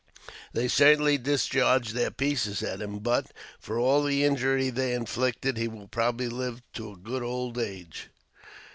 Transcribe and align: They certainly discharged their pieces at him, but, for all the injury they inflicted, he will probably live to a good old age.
They 0.51 0.67
certainly 0.67 1.19
discharged 1.19 1.93
their 1.93 2.09
pieces 2.09 2.63
at 2.63 2.81
him, 2.81 2.97
but, 3.01 3.27
for 3.59 3.77
all 3.77 4.01
the 4.01 4.23
injury 4.23 4.71
they 4.71 4.95
inflicted, 4.95 5.57
he 5.57 5.67
will 5.67 5.87
probably 5.87 6.27
live 6.27 6.63
to 6.73 6.93
a 6.93 6.97
good 6.97 7.21
old 7.21 7.59
age. 7.59 8.09